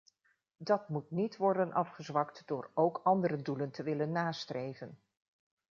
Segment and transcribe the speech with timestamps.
[0.57, 4.99] Dat moet niet worden afgezwakt door ook andere doelen te willen nastreven.